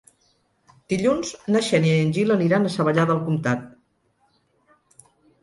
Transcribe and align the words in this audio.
Dilluns 0.93 1.33
na 1.55 1.61
Xènia 1.67 1.99
i 1.99 2.07
en 2.07 2.15
Gil 2.19 2.33
aniran 2.37 2.65
a 2.65 2.73
Savallà 2.77 3.07
del 3.13 3.21
Comtat. 3.29 3.69